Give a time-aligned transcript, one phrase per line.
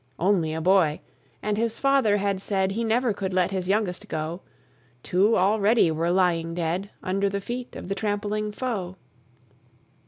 [0.17, 0.99] Only a boy!
[1.43, 4.41] and his father had said He never could let his youngest go:
[5.03, 8.95] Two already were lying dead, Under the feet of the trampling foe.